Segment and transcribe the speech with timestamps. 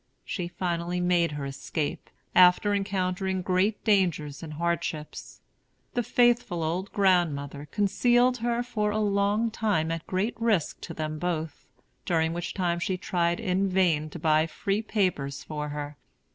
[0.25, 5.41] She finally made her escape, after encountering great dangers and hardships.
[5.93, 11.19] The faithful old grandmother concealed her for a long time at great risk to them
[11.19, 11.67] both,
[12.03, 15.97] during which time she tried in vain to buy free papers for her.